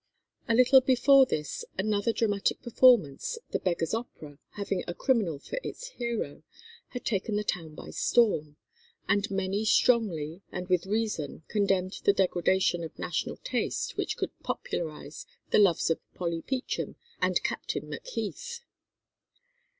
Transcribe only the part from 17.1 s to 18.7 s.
and "Captain Macheath."